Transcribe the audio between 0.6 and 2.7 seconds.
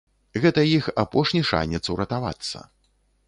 іх апошні шанец уратавацца.